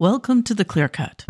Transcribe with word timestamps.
Welcome 0.00 0.44
to 0.44 0.54
The 0.54 0.64
Clear 0.64 0.88
Cut. 0.88 1.24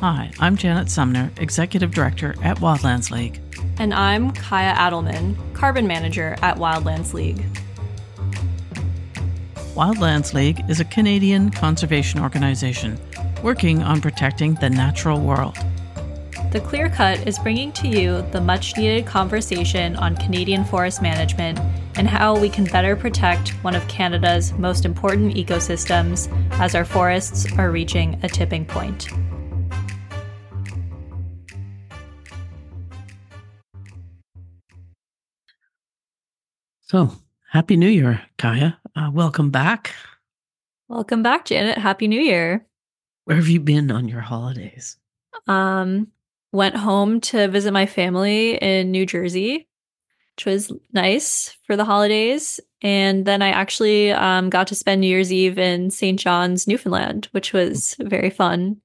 Hi, 0.00 0.32
I'm 0.40 0.56
Janet 0.56 0.90
Sumner, 0.90 1.30
Executive 1.36 1.92
Director 1.92 2.34
at 2.42 2.56
Wildlands 2.56 3.12
League. 3.12 3.40
And 3.78 3.94
I'm 3.94 4.32
Kaya 4.32 4.74
Adelman, 4.74 5.36
Carbon 5.54 5.86
Manager 5.86 6.34
at 6.42 6.56
Wildlands 6.56 7.14
League. 7.14 7.44
Wildlands 9.76 10.34
League 10.34 10.68
is 10.68 10.80
a 10.80 10.84
Canadian 10.84 11.50
conservation 11.50 12.18
organization 12.18 12.98
working 13.40 13.84
on 13.84 14.00
protecting 14.00 14.54
the 14.54 14.68
natural 14.68 15.20
world. 15.20 15.56
The 16.50 16.58
Clear 16.58 16.88
Cut 16.88 17.24
is 17.24 17.38
bringing 17.38 17.70
to 17.74 17.86
you 17.86 18.22
the 18.32 18.40
much 18.40 18.76
needed 18.76 19.06
conversation 19.06 19.94
on 19.94 20.16
Canadian 20.16 20.64
forest 20.64 21.00
management 21.00 21.60
and 21.96 22.08
how 22.08 22.38
we 22.38 22.48
can 22.48 22.64
better 22.64 22.94
protect 22.96 23.50
one 23.64 23.74
of 23.74 23.86
Canada's 23.88 24.52
most 24.54 24.84
important 24.84 25.34
ecosystems 25.34 26.30
as 26.60 26.74
our 26.74 26.84
forests 26.84 27.46
are 27.58 27.70
reaching 27.70 28.18
a 28.22 28.28
tipping 28.28 28.64
point. 28.64 29.08
So, 36.82 37.10
Happy 37.50 37.76
New 37.76 37.88
Year, 37.88 38.22
Kaya. 38.38 38.78
Uh, 38.94 39.10
welcome 39.12 39.50
back. 39.50 39.94
Welcome 40.88 41.22
back, 41.22 41.46
Janet. 41.46 41.78
Happy 41.78 42.06
New 42.06 42.20
Year. 42.20 42.64
Where 43.24 43.36
have 43.36 43.48
you 43.48 43.58
been 43.58 43.90
on 43.90 44.08
your 44.08 44.20
holidays? 44.20 44.96
Um, 45.48 46.08
went 46.52 46.76
home 46.76 47.20
to 47.22 47.48
visit 47.48 47.72
my 47.72 47.86
family 47.86 48.54
in 48.54 48.92
New 48.92 49.04
Jersey, 49.04 49.66
which 50.36 50.44
was 50.44 50.72
nice 50.92 51.56
for 51.66 51.76
the 51.76 51.84
holidays. 51.84 52.60
And 52.82 53.24
then 53.24 53.40
I 53.40 53.48
actually 53.48 54.12
um, 54.12 54.50
got 54.50 54.66
to 54.66 54.74
spend 54.74 55.00
New 55.00 55.06
Year's 55.06 55.32
Eve 55.32 55.58
in 55.58 55.90
St. 55.90 56.20
John's, 56.20 56.66
Newfoundland, 56.66 57.28
which 57.32 57.54
was 57.54 57.96
very 58.00 58.28
fun. 58.28 58.76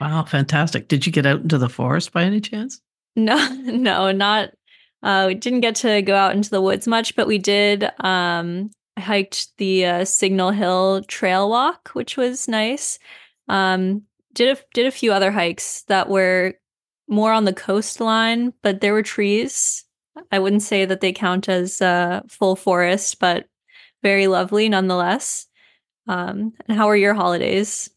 Wow, 0.00 0.24
fantastic. 0.24 0.88
Did 0.88 1.04
you 1.04 1.12
get 1.12 1.26
out 1.26 1.42
into 1.42 1.58
the 1.58 1.68
forest 1.68 2.12
by 2.12 2.24
any 2.24 2.40
chance? 2.40 2.80
No, 3.14 3.46
no, 3.52 4.10
not. 4.10 4.52
Uh, 5.02 5.26
we 5.28 5.34
didn't 5.34 5.60
get 5.60 5.74
to 5.74 6.00
go 6.00 6.16
out 6.16 6.34
into 6.34 6.48
the 6.48 6.62
woods 6.62 6.88
much, 6.88 7.14
but 7.14 7.26
we 7.26 7.36
did. 7.36 7.84
Um, 8.00 8.70
I 8.96 9.02
hiked 9.02 9.54
the 9.58 9.84
uh, 9.84 10.04
Signal 10.06 10.50
Hill 10.50 11.02
Trail 11.08 11.50
Walk, 11.50 11.90
which 11.90 12.16
was 12.16 12.48
nice. 12.48 12.98
Um, 13.50 14.04
did 14.32 14.56
a, 14.56 14.60
did 14.72 14.86
a 14.86 14.90
few 14.90 15.12
other 15.12 15.30
hikes 15.30 15.82
that 15.88 16.08
were 16.08 16.54
more 17.06 17.34
on 17.34 17.44
the 17.44 17.52
coastline, 17.52 18.54
but 18.62 18.80
there 18.80 18.94
were 18.94 19.02
trees. 19.02 19.84
I 20.30 20.38
wouldn't 20.38 20.62
say 20.62 20.84
that 20.84 21.00
they 21.00 21.12
count 21.12 21.48
as 21.48 21.80
uh, 21.80 22.22
full 22.28 22.56
forest, 22.56 23.18
but 23.18 23.46
very 24.02 24.26
lovely 24.26 24.68
nonetheless. 24.68 25.46
Um, 26.08 26.52
and 26.66 26.76
how 26.76 26.88
were 26.88 26.96
your 26.96 27.14
holidays? 27.14 27.88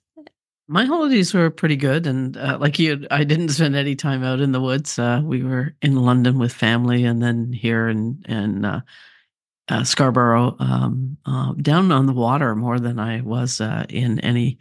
My 0.68 0.86
holidays 0.86 1.34
were 1.34 1.52
pretty 1.52 1.76
good, 1.76 2.08
and 2.08 2.36
uh, 2.38 2.58
like 2.60 2.80
you, 2.80 3.06
I 3.12 3.24
didn't 3.24 3.50
spend 3.50 3.76
any 3.76 3.96
time 3.96 4.24
out 4.24 4.40
in 4.40 4.52
the 4.52 4.62
woods. 4.62 4.98
Uh, 4.98 5.22
we 5.24 5.44
were 5.44 5.76
in 5.82 5.96
London 5.96 6.40
with 6.40 6.54
family, 6.54 7.04
and 7.04 7.22
then 7.22 7.54
here 7.54 7.88
in 7.88 8.24
in 8.28 8.66
uh, 8.66 8.82
uh 9.70 9.84
Scarborough, 9.84 10.56
um, 10.60 11.18
uh, 11.26 11.54
down 11.54 11.92
on 11.92 12.08
the 12.08 12.14
water 12.14 12.56
more 12.56 12.80
than 12.80 12.98
I 12.98 13.22
was 13.22 13.62
uh, 13.62 13.86
in 13.90 14.20
any 14.22 14.58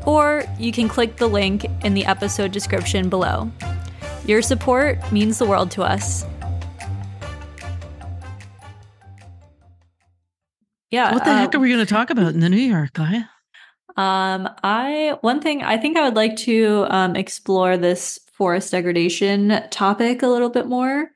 or 0.06 0.44
you 0.58 0.72
can 0.72 0.88
click 0.88 1.16
the 1.16 1.28
link 1.28 1.66
in 1.84 1.94
the 1.94 2.04
episode 2.06 2.52
description 2.52 3.08
below. 3.08 3.50
Your 4.26 4.42
support 4.42 5.12
means 5.12 5.38
the 5.38 5.46
world 5.46 5.70
to 5.72 5.82
us. 5.82 6.24
Yeah. 10.90 11.14
What 11.14 11.24
the 11.24 11.30
uh, 11.30 11.38
heck 11.38 11.54
are 11.54 11.60
we 11.60 11.68
going 11.68 11.84
to 11.84 11.92
talk 11.92 12.10
about 12.10 12.34
in 12.34 12.40
the 12.40 12.48
new 12.48 12.56
year, 12.56 12.88
Kaya? 12.92 13.30
Um, 13.96 14.48
I 14.62 15.16
one 15.20 15.40
thing 15.40 15.62
I 15.62 15.76
think 15.76 15.96
I 15.96 16.04
would 16.04 16.16
like 16.16 16.36
to 16.38 16.86
um, 16.88 17.16
explore 17.16 17.76
this 17.76 18.18
forest 18.32 18.72
degradation 18.72 19.62
topic 19.70 20.22
a 20.22 20.28
little 20.28 20.48
bit 20.48 20.66
more. 20.66 21.10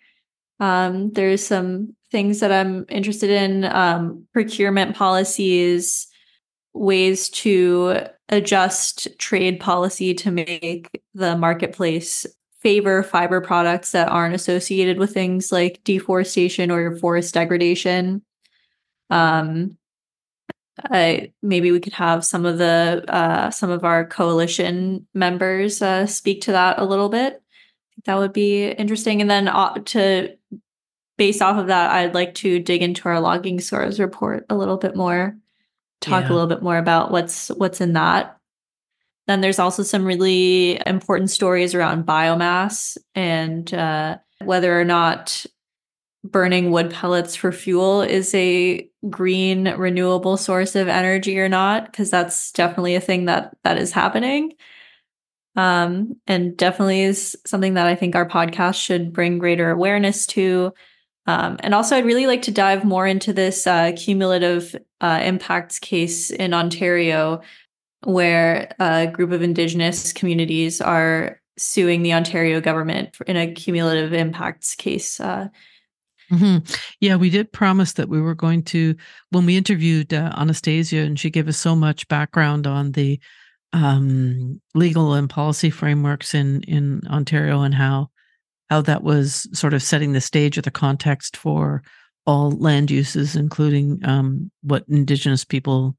Um, 0.60 1.12
there's 1.12 1.44
some 1.44 1.96
things 2.14 2.38
that 2.38 2.52
I'm 2.52 2.86
interested 2.88 3.28
in 3.28 3.64
um, 3.64 4.25
procurement 4.32 4.94
policies, 4.94 6.06
ways 6.72 7.28
to 7.30 8.06
adjust 8.28 9.08
trade 9.19 9.58
policy 9.58 10.14
to 10.14 10.30
make 10.30 11.02
the 11.12 11.36
marketplace 11.36 12.25
favor 12.60 13.02
fiber 13.02 13.41
products 13.41 13.90
that 13.90 14.08
aren't 14.08 14.37
associated 14.37 14.96
with 14.96 15.12
things 15.12 15.50
like 15.50 15.81
deforestation 15.82 16.70
or 16.70 16.94
forest 16.99 17.34
degradation. 17.34 18.22
Um, 19.10 19.76
I, 20.88 21.32
maybe 21.43 21.72
we 21.72 21.81
could 21.81 21.94
have 21.94 22.25
some 22.25 22.46
of 22.46 22.58
the 22.58 23.05
uh, 23.08 23.50
some 23.50 23.70
of 23.70 23.82
our 23.82 24.06
coalition 24.06 25.08
members 25.14 25.82
uh, 25.82 26.06
speak 26.06 26.43
to 26.43 26.52
that 26.52 26.78
a 26.78 26.84
little 26.84 27.08
bit. 27.08 27.43
That 28.05 28.19
would 28.19 28.32
be 28.32 28.69
interesting. 28.69 29.20
And 29.20 29.28
then 29.28 29.49
uh, 29.49 29.75
to 29.75 30.37
based 31.16 31.43
off 31.43 31.58
of 31.58 31.69
that, 31.69 31.93
I'd 31.93 32.14
like 32.14 32.34
to 32.37 32.58
dig 32.61 32.82
into 32.82 33.08
our 33.08 33.20
logging 33.20 33.61
Scars 33.61 34.00
report 34.00 34.44
a 34.50 34.56
little 34.56 34.76
bit 34.76 34.96
more, 34.96 35.37
talk 36.00 36.25
yeah. 36.25 36.31
a 36.31 36.34
little 36.34 36.49
bit 36.49 36.62
more 36.62 36.78
about 36.78 37.11
what's 37.11 37.49
what's 37.49 37.81
in 37.81 37.94
that. 37.94 38.38
Then 39.26 39.40
there's 39.40 39.58
also 39.58 39.82
some 39.82 40.05
really 40.05 40.81
important 40.87 41.31
stories 41.31 41.75
around 41.75 42.05
biomass 42.06 42.99
and 43.14 43.72
uh, 43.72 44.19
whether 44.43 44.78
or 44.78 44.84
not 44.84 45.46
burning 46.25 46.70
wood 46.70 46.90
pellets 46.90 47.37
for 47.37 47.52
fuel 47.52 48.02
is 48.02 48.34
a 48.34 48.88
green 49.10 49.69
renewable 49.76 50.37
source 50.38 50.75
of 50.75 50.88
energy 50.88 51.38
or 51.38 51.49
not 51.49 51.87
because 51.87 52.10
that's 52.10 52.50
definitely 52.52 52.94
a 52.94 53.00
thing 53.00 53.26
that 53.26 53.55
that 53.62 53.78
is 53.78 53.93
happening 53.93 54.52
Um, 55.56 56.17
and 56.26 56.56
definitely 56.56 57.02
is 57.02 57.37
something 57.46 57.75
that 57.75 57.87
I 57.87 57.94
think 57.94 58.17
our 58.17 58.28
podcast 58.28 58.75
should 58.76 59.12
bring 59.12 59.38
greater 59.38 59.70
awareness 59.70 60.26
to. 60.28 60.72
Um, 61.26 61.56
and 61.61 61.75
also, 61.75 61.97
I'd 61.97 62.05
really 62.05 62.26
like 62.26 62.43
to 62.43 62.50
dive 62.50 62.85
more 62.85 63.06
into 63.06 63.32
this 63.32 63.67
uh, 63.67 63.93
cumulative 63.97 64.76
uh, 65.00 65.21
impacts 65.25 65.79
case 65.79 66.31
in 66.31 66.53
Ontario, 66.53 67.41
where 68.05 68.75
a 68.79 69.06
group 69.06 69.32
of 69.32 69.43
Indigenous 69.43 70.12
communities 70.12 70.81
are 70.81 71.41
suing 71.56 72.03
the 72.03 72.12
Ontario 72.12 72.61
government 72.61 73.17
in 73.26 73.37
a 73.37 73.53
cumulative 73.53 74.12
impacts 74.12 74.75
case. 74.75 75.19
Uh, 75.19 75.49
mm-hmm. 76.31 76.59
Yeah, 77.00 77.17
we 77.17 77.31
did 77.31 77.53
promise 77.53 77.94
that 77.94 78.09
we 78.09 78.20
were 78.20 78.35
going 78.35 78.62
to, 78.65 78.94
when 79.31 79.47
we 79.47 79.56
interviewed 79.56 80.12
uh, 80.12 80.32
Anastasia, 80.37 80.99
and 80.99 81.19
she 81.19 81.31
gave 81.31 81.49
us 81.49 81.56
so 81.56 81.75
much 81.75 82.06
background 82.09 82.67
on 82.67 82.93
the 82.93 83.19
um, 83.73 84.61
legal 84.75 85.15
and 85.15 85.29
policy 85.29 85.70
frameworks 85.70 86.35
in 86.35 86.62
in 86.62 87.00
Ontario 87.09 87.62
and 87.62 87.75
how 87.75 88.11
how 88.70 88.81
that 88.82 89.02
was 89.02 89.49
sort 89.58 89.75
of 89.75 89.82
setting 89.82 90.12
the 90.12 90.20
stage 90.20 90.56
or 90.58 90.62
the 90.62 90.70
context 90.70 91.37
for 91.37 91.82
all 92.26 92.50
land 92.52 92.90
uses, 92.90 93.37
including 93.37 94.00
um, 94.05 94.50
what 94.62 94.84
Indigenous 94.88 95.44
people 95.44 95.96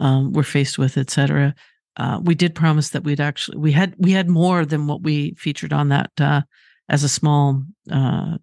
um, 0.00 0.32
were 0.32 0.42
faced 0.42 0.78
with, 0.78 0.98
et 0.98 1.10
cetera. 1.10 1.54
Uh, 1.96 2.18
we 2.22 2.34
did 2.34 2.54
promise 2.54 2.90
that 2.90 3.04
we'd 3.04 3.20
actually 3.20 3.58
we 3.58 3.70
had 3.70 3.94
we 3.98 4.12
had 4.12 4.28
more 4.28 4.64
than 4.64 4.86
what 4.86 5.02
we 5.02 5.34
featured 5.34 5.72
on 5.72 5.88
that 5.90 6.10
uh, 6.20 6.40
as 6.88 7.04
a 7.04 7.08
small 7.08 7.62
uh, 7.90 8.38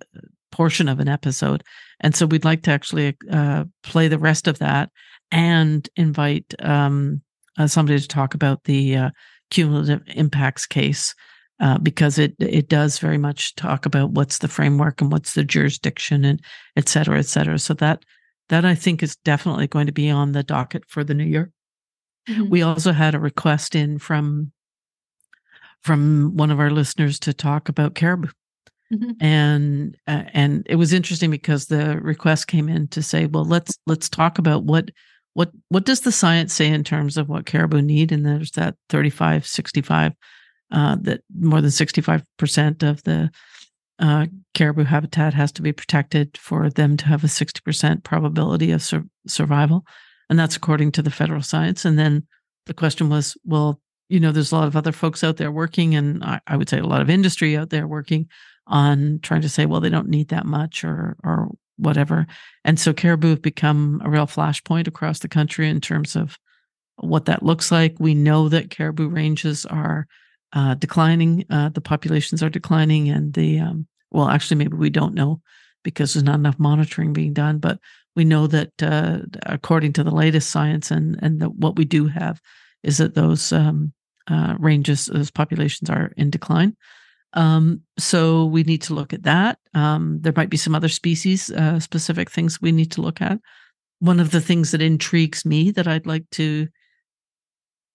portion 0.51 0.87
of 0.87 0.99
an 0.99 1.07
episode, 1.07 1.63
and 1.99 2.15
so 2.15 2.25
we'd 2.25 2.45
like 2.45 2.61
to 2.61 2.71
actually 2.71 3.17
uh, 3.31 3.63
play 3.83 4.07
the 4.07 4.19
rest 4.19 4.47
of 4.47 4.59
that 4.59 4.91
and 5.31 5.89
invite 5.95 6.53
um, 6.59 7.21
uh, 7.57 7.67
somebody 7.67 7.99
to 7.99 8.07
talk 8.07 8.35
about 8.35 8.63
the 8.65 8.95
uh, 8.95 9.09
cumulative 9.49 10.01
impacts 10.07 10.65
case 10.65 11.15
uh, 11.59 11.77
because 11.77 12.17
it 12.17 12.35
it 12.39 12.69
does 12.69 12.99
very 12.99 13.17
much 13.17 13.55
talk 13.55 13.85
about 13.85 14.11
what's 14.11 14.39
the 14.39 14.47
framework 14.47 15.01
and 15.01 15.11
what's 15.11 15.33
the 15.33 15.43
jurisdiction 15.43 16.23
and 16.23 16.41
et 16.75 16.87
cetera, 16.87 17.19
et 17.19 17.25
cetera. 17.25 17.59
So 17.59 17.73
that 17.75 18.03
that 18.49 18.65
I 18.65 18.75
think 18.75 19.03
is 19.03 19.15
definitely 19.17 19.67
going 19.67 19.85
to 19.85 19.91
be 19.91 20.09
on 20.09 20.31
the 20.31 20.43
docket 20.43 20.83
for 20.87 21.03
the 21.03 21.13
new 21.13 21.25
year. 21.25 21.51
Mm-hmm. 22.27 22.49
We 22.49 22.61
also 22.61 22.91
had 22.91 23.15
a 23.15 23.19
request 23.19 23.75
in 23.75 23.99
from 23.99 24.51
from 25.81 26.35
one 26.35 26.51
of 26.51 26.59
our 26.59 26.71
listeners 26.71 27.19
to 27.19 27.33
talk 27.33 27.69
about 27.69 27.95
caribou. 27.95 28.29
Mm-hmm. 28.93 29.11
And 29.23 29.97
uh, 30.07 30.23
and 30.33 30.65
it 30.67 30.75
was 30.75 30.93
interesting 30.93 31.29
because 31.29 31.65
the 31.65 31.99
request 32.01 32.47
came 32.47 32.69
in 32.69 32.87
to 32.89 33.03
say, 33.03 33.27
well, 33.27 33.45
let's 33.45 33.77
let's 33.85 34.09
talk 34.09 34.39
about 34.39 34.63
what 34.63 34.89
what 35.33 35.51
what 35.69 35.85
does 35.85 36.01
the 36.01 36.11
science 36.11 36.53
say 36.53 36.67
in 36.67 36.83
terms 36.83 37.17
of 37.17 37.29
what 37.29 37.45
caribou 37.45 37.81
need 37.81 38.11
and 38.11 38.25
there's 38.25 38.51
that 38.51 38.75
35 38.89 39.45
65 39.45 40.13
uh, 40.71 40.97
that 41.01 41.21
more 41.37 41.61
than 41.61 41.69
65% 41.69 42.83
of 42.83 43.03
the 43.03 43.31
uh, 43.99 44.27
caribou 44.53 44.83
habitat 44.83 45.33
has 45.33 45.51
to 45.51 45.61
be 45.61 45.73
protected 45.73 46.37
for 46.37 46.69
them 46.69 46.95
to 46.97 47.05
have 47.05 47.23
a 47.23 47.27
60% 47.27 48.03
probability 48.03 48.71
of 48.71 48.81
sur- 48.81 49.05
survival. 49.27 49.85
And 50.29 50.37
that's 50.37 50.55
according 50.55 50.91
to 50.93 51.01
the 51.01 51.11
federal 51.11 51.41
science. 51.41 51.85
And 51.85 51.99
then 51.99 52.25
the 52.65 52.73
question 52.73 53.09
was, 53.09 53.35
well, 53.43 53.81
you 54.09 54.19
know, 54.19 54.31
there's 54.31 54.51
a 54.51 54.55
lot 54.55 54.67
of 54.67 54.75
other 54.75 54.91
folks 54.91 55.23
out 55.23 55.37
there 55.37 55.51
working, 55.51 55.95
and 55.95 56.23
I, 56.23 56.39
I 56.47 56.57
would 56.57 56.69
say 56.69 56.79
a 56.79 56.85
lot 56.85 57.01
of 57.01 57.09
industry 57.09 57.55
out 57.55 57.69
there 57.69 57.87
working 57.87 58.27
on 58.67 59.19
trying 59.21 59.41
to 59.41 59.49
say, 59.49 59.65
well, 59.65 59.81
they 59.81 59.89
don't 59.89 60.09
need 60.09 60.29
that 60.29 60.45
much 60.45 60.83
or 60.83 61.15
or 61.23 61.49
whatever. 61.77 62.27
And 62.65 62.79
so 62.79 62.91
caribou 62.93 63.29
have 63.29 63.41
become 63.41 64.01
a 64.03 64.09
real 64.09 64.27
flashpoint 64.27 64.87
across 64.87 65.19
the 65.19 65.27
country 65.27 65.69
in 65.69 65.79
terms 65.79 66.15
of 66.15 66.37
what 66.97 67.25
that 67.25 67.43
looks 67.43 67.71
like. 67.71 67.95
We 67.99 68.13
know 68.13 68.49
that 68.49 68.69
caribou 68.69 69.07
ranges 69.07 69.65
are 69.65 70.05
uh, 70.53 70.75
declining. 70.75 71.45
Uh, 71.49 71.69
the 71.69 71.81
populations 71.81 72.41
are 72.41 72.49
declining, 72.49 73.09
and 73.09 73.33
the 73.33 73.59
um, 73.59 73.87
well, 74.11 74.29
actually, 74.29 74.57
maybe 74.57 74.77
we 74.77 74.89
don't 74.89 75.13
know 75.13 75.41
because 75.83 76.13
there's 76.13 76.23
not 76.23 76.39
enough 76.39 76.59
monitoring 76.59 77.13
being 77.13 77.33
done. 77.33 77.57
But 77.59 77.79
we 78.15 78.25
know 78.25 78.47
that 78.47 78.71
uh, 78.81 79.19
according 79.45 79.93
to 79.93 80.03
the 80.03 80.11
latest 80.11 80.49
science, 80.49 80.91
and 80.91 81.17
and 81.21 81.41
the, 81.41 81.49
what 81.49 81.75
we 81.75 81.85
do 81.85 82.07
have 82.07 82.41
is 82.83 82.97
that 82.97 83.15
those 83.15 83.51
um, 83.51 83.93
uh, 84.27 84.55
ranges, 84.59 85.07
those 85.07 85.31
populations 85.31 85.89
are 85.89 86.11
in 86.17 86.29
decline. 86.29 86.75
Um, 87.33 87.81
so 87.97 88.45
we 88.45 88.63
need 88.63 88.81
to 88.83 88.93
look 88.93 89.13
at 89.13 89.23
that. 89.23 89.59
Um, 89.73 90.19
there 90.21 90.33
might 90.35 90.49
be 90.49 90.57
some 90.57 90.73
other 90.73 90.89
species 90.89 91.51
uh, 91.51 91.79
specific 91.79 92.31
things 92.31 92.61
we 92.61 92.71
need 92.71 92.91
to 92.93 93.01
look 93.01 93.21
at. 93.21 93.39
One 93.99 94.19
of 94.19 94.31
the 94.31 94.41
things 94.41 94.71
that 94.71 94.81
intrigues 94.81 95.45
me 95.45 95.71
that 95.71 95.87
I'd 95.87 96.07
like 96.07 96.27
to 96.31 96.67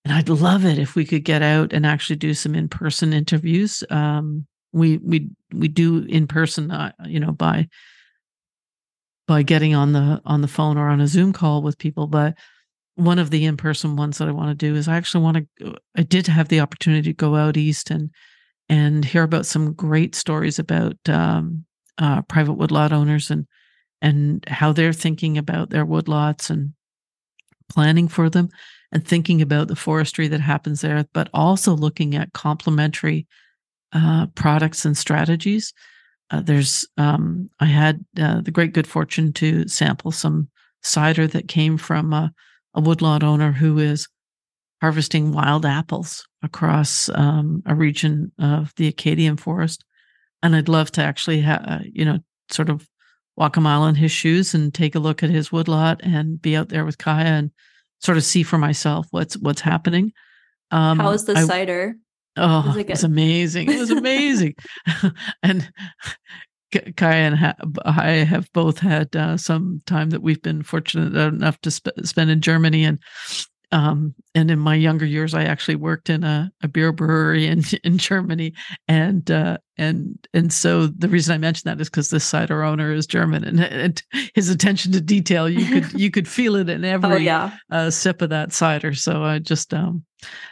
and 0.04 0.12
I'd 0.12 0.28
love 0.28 0.64
it 0.64 0.78
if 0.78 0.94
we 0.94 1.04
could 1.04 1.24
get 1.24 1.42
out 1.42 1.72
and 1.72 1.86
actually 1.86 2.16
do 2.16 2.34
some 2.34 2.54
in-person 2.54 3.12
interviews. 3.12 3.82
Um, 3.90 4.46
we 4.72 4.98
we 4.98 5.30
we 5.52 5.68
do 5.68 6.04
in 6.04 6.26
person, 6.26 6.70
uh, 6.70 6.92
you 7.06 7.20
know, 7.20 7.32
by 7.32 7.68
by 9.26 9.42
getting 9.42 9.74
on 9.74 9.92
the 9.92 10.20
on 10.26 10.42
the 10.42 10.48
phone 10.48 10.76
or 10.76 10.88
on 10.88 11.00
a 11.00 11.06
Zoom 11.06 11.32
call 11.32 11.62
with 11.62 11.78
people. 11.78 12.06
But 12.06 12.36
one 12.96 13.18
of 13.18 13.30
the 13.30 13.44
in-person 13.44 13.96
ones 13.96 14.18
that 14.18 14.28
I 14.28 14.32
want 14.32 14.50
to 14.50 14.66
do 14.66 14.76
is 14.76 14.88
I 14.88 14.96
actually 14.96 15.24
want 15.24 15.48
to. 15.58 15.74
I 15.96 16.02
did 16.02 16.26
have 16.26 16.48
the 16.48 16.60
opportunity 16.60 17.10
to 17.10 17.16
go 17.16 17.36
out 17.36 17.56
east 17.56 17.90
and 17.90 18.10
and 18.68 19.04
hear 19.04 19.22
about 19.22 19.46
some 19.46 19.72
great 19.72 20.14
stories 20.14 20.58
about 20.58 20.96
um, 21.08 21.64
uh, 21.98 22.22
private 22.22 22.54
woodlot 22.54 22.92
owners 22.92 23.30
and 23.30 23.46
and 24.02 24.44
how 24.48 24.72
they're 24.72 24.92
thinking 24.92 25.38
about 25.38 25.70
their 25.70 25.86
woodlots 25.86 26.50
and 26.50 26.74
planning 27.70 28.08
for 28.08 28.28
them 28.28 28.50
and 28.94 29.06
thinking 29.06 29.42
about 29.42 29.66
the 29.66 29.76
forestry 29.76 30.28
that 30.28 30.40
happens 30.40 30.80
there, 30.80 31.04
but 31.12 31.28
also 31.34 31.74
looking 31.74 32.14
at 32.14 32.32
complementary 32.32 33.26
uh, 33.92 34.26
products 34.34 34.84
and 34.84 34.96
strategies. 34.96 35.74
Uh, 36.30 36.40
there's, 36.40 36.86
um, 36.96 37.50
I 37.58 37.66
had 37.66 38.04
uh, 38.18 38.40
the 38.40 38.52
great 38.52 38.72
good 38.72 38.86
fortune 38.86 39.32
to 39.34 39.68
sample 39.68 40.12
some 40.12 40.48
cider 40.82 41.26
that 41.26 41.48
came 41.48 41.76
from 41.76 42.12
a, 42.12 42.32
a 42.74 42.80
woodlot 42.80 43.24
owner 43.24 43.52
who 43.52 43.78
is 43.78 44.08
harvesting 44.80 45.32
wild 45.32 45.66
apples 45.66 46.26
across 46.42 47.08
um, 47.10 47.62
a 47.66 47.74
region 47.74 48.30
of 48.38 48.72
the 48.76 48.86
Acadian 48.86 49.36
forest. 49.36 49.84
And 50.42 50.54
I'd 50.54 50.68
love 50.68 50.92
to 50.92 51.02
actually, 51.02 51.40
ha- 51.40 51.64
uh, 51.66 51.78
you 51.84 52.04
know, 52.04 52.18
sort 52.50 52.70
of 52.70 52.86
walk 53.36 53.56
a 53.56 53.60
mile 53.60 53.86
in 53.86 53.96
his 53.96 54.12
shoes 54.12 54.54
and 54.54 54.72
take 54.72 54.94
a 54.94 55.00
look 55.00 55.22
at 55.22 55.30
his 55.30 55.50
woodlot 55.50 56.00
and 56.04 56.40
be 56.40 56.54
out 56.56 56.68
there 56.68 56.84
with 56.84 56.98
Kaya 56.98 57.26
and 57.26 57.50
sort 58.04 58.18
of 58.18 58.24
see 58.24 58.42
for 58.42 58.58
myself 58.58 59.06
what's 59.10 59.36
what's 59.38 59.60
happening. 59.60 60.12
Um, 60.70 60.98
How 60.98 61.10
was 61.10 61.24
the 61.24 61.36
I, 61.36 61.44
cider? 61.44 61.96
Oh, 62.36 62.74
it, 62.76 62.82
it 62.82 62.90
was 62.90 63.04
amazing! 63.04 63.70
It 63.70 63.78
was 63.78 63.90
amazing, 63.90 64.54
and 65.42 65.70
Kaya 66.96 67.26
and 67.26 67.36
ha- 67.36 67.54
I 67.84 68.10
have 68.10 68.52
both 68.52 68.78
had 68.78 69.14
uh, 69.14 69.36
some 69.36 69.82
time 69.86 70.10
that 70.10 70.22
we've 70.22 70.42
been 70.42 70.62
fortunate 70.62 71.14
enough 71.16 71.60
to 71.62 71.70
sp- 71.70 71.94
spend 72.02 72.30
in 72.30 72.40
Germany, 72.40 72.84
and 72.84 72.98
um, 73.74 74.14
and 74.36 74.52
in 74.52 74.60
my 74.60 74.76
younger 74.76 75.04
years, 75.04 75.34
I 75.34 75.44
actually 75.44 75.74
worked 75.74 76.08
in 76.08 76.22
a, 76.22 76.48
a 76.62 76.68
beer 76.68 76.92
brewery 76.92 77.48
in 77.48 77.64
in 77.84 77.98
Germany, 77.98 78.54
and 78.86 79.28
uh, 79.28 79.58
and 79.76 80.16
and 80.32 80.52
so 80.52 80.86
the 80.86 81.08
reason 81.08 81.34
I 81.34 81.38
mention 81.38 81.68
that 81.68 81.80
is 81.80 81.90
because 81.90 82.10
this 82.10 82.24
cider 82.24 82.62
owner 82.62 82.92
is 82.92 83.04
German, 83.04 83.42
and, 83.42 83.60
and, 83.60 84.02
his 84.34 84.48
attention 84.48 84.92
to 84.92 85.00
detail 85.00 85.48
you 85.48 85.66
could 85.66 85.92
you 86.00 86.12
could 86.12 86.28
feel 86.28 86.54
it 86.54 86.68
in 86.68 86.84
oh, 86.84 86.88
every 86.88 87.12
oh, 87.12 87.16
yeah. 87.16 87.56
uh, 87.72 87.90
sip 87.90 88.22
of 88.22 88.30
that 88.30 88.52
cider. 88.52 88.94
So 88.94 89.24
I 89.24 89.40
just 89.40 89.74
um, 89.74 90.04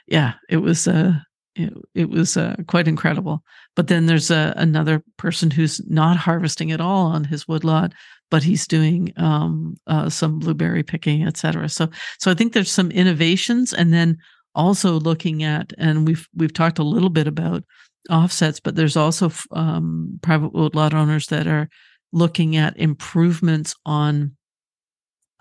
yeah, 0.08 0.32
it 0.50 0.56
was 0.56 0.88
uh, 0.88 1.12
it, 1.54 1.72
it 1.94 2.10
was 2.10 2.36
uh, 2.36 2.56
quite 2.66 2.88
incredible. 2.88 3.42
But 3.76 3.88
then 3.88 4.06
there's 4.06 4.30
a, 4.30 4.54
another 4.56 5.02
person 5.16 5.50
who's 5.50 5.80
not 5.88 6.16
harvesting 6.16 6.72
at 6.72 6.80
all 6.80 7.06
on 7.06 7.24
his 7.24 7.46
woodlot, 7.48 7.92
but 8.30 8.42
he's 8.42 8.66
doing 8.66 9.12
um, 9.16 9.76
uh, 9.86 10.08
some 10.08 10.38
blueberry 10.38 10.82
picking, 10.82 11.26
et 11.26 11.36
cetera. 11.36 11.68
So, 11.68 11.88
so 12.18 12.30
I 12.30 12.34
think 12.34 12.52
there's 12.52 12.72
some 12.72 12.90
innovations, 12.90 13.72
and 13.72 13.92
then 13.92 14.18
also 14.54 15.00
looking 15.00 15.42
at, 15.42 15.72
and 15.78 16.06
we've 16.06 16.28
we've 16.34 16.52
talked 16.52 16.78
a 16.78 16.84
little 16.84 17.10
bit 17.10 17.26
about 17.26 17.64
offsets, 18.10 18.60
but 18.60 18.74
there's 18.74 18.96
also 18.96 19.30
um, 19.52 20.18
private 20.22 20.52
woodlot 20.52 20.94
owners 20.94 21.26
that 21.26 21.46
are 21.46 21.68
looking 22.12 22.56
at 22.56 22.76
improvements 22.76 23.74
on 23.86 24.36